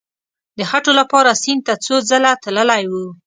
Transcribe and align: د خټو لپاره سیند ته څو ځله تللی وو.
د 0.57 0.59
خټو 0.69 0.91
لپاره 0.99 1.39
سیند 1.41 1.61
ته 1.67 1.73
څو 1.85 1.95
ځله 2.09 2.31
تللی 2.43 2.83
وو. 2.91 3.05